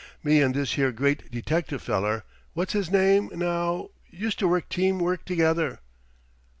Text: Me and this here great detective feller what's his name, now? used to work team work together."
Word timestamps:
Me 0.23 0.41
and 0.41 0.55
this 0.55 0.73
here 0.73 0.91
great 0.91 1.29
detective 1.29 1.79
feller 1.79 2.23
what's 2.53 2.73
his 2.73 2.89
name, 2.89 3.29
now? 3.35 3.89
used 4.09 4.39
to 4.39 4.47
work 4.47 4.67
team 4.67 4.97
work 4.97 5.23
together." 5.25 5.77